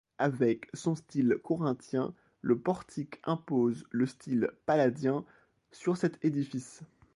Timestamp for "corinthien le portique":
1.43-3.21